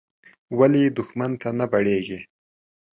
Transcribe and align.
ولې 0.57 0.83
دوښمن 0.97 1.31
ته 1.41 1.49
نه 1.59 1.65
بړېږې. 1.71 2.19